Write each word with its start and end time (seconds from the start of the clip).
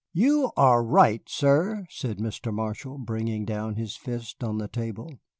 "You 0.13 0.49
are 0.57 0.83
right, 0.83 1.21
sir," 1.29 1.85
said 1.91 2.17
Mr. 2.17 2.51
Marshall, 2.51 2.97
bringing 2.97 3.45
down 3.45 3.75
his 3.75 3.95
fist 3.95 4.43
on 4.43 4.57
the 4.57 4.67
table. 4.67 5.19